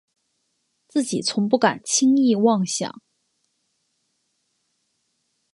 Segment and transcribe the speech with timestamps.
[0.87, 3.03] 自己从不敢轻易妄想